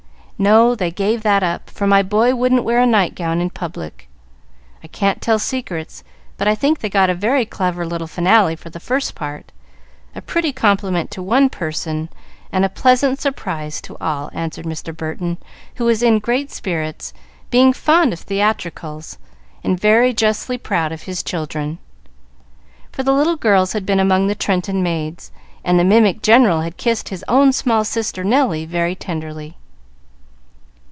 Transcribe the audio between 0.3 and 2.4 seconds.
"No; they gave that up, for my boy